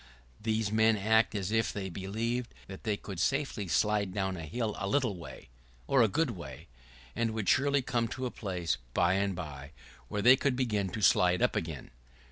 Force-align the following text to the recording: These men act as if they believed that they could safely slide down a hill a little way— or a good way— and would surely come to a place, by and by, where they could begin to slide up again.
These 0.41 0.71
men 0.71 0.97
act 0.97 1.35
as 1.35 1.51
if 1.51 1.71
they 1.71 1.87
believed 1.87 2.55
that 2.65 2.85
they 2.85 2.97
could 2.97 3.19
safely 3.19 3.67
slide 3.67 4.15
down 4.15 4.35
a 4.35 4.47
hill 4.47 4.75
a 4.79 4.87
little 4.87 5.15
way— 5.15 5.49
or 5.87 6.01
a 6.01 6.07
good 6.07 6.31
way— 6.31 6.67
and 7.15 7.35
would 7.35 7.47
surely 7.47 7.83
come 7.83 8.07
to 8.07 8.25
a 8.25 8.31
place, 8.31 8.77
by 8.95 9.13
and 9.13 9.35
by, 9.35 9.73
where 10.07 10.23
they 10.23 10.35
could 10.37 10.55
begin 10.55 10.89
to 10.93 11.03
slide 11.03 11.43
up 11.43 11.55
again. 11.55 11.91